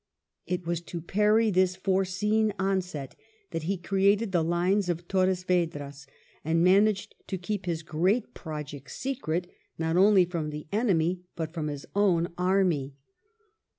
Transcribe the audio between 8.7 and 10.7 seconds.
secret, not only from the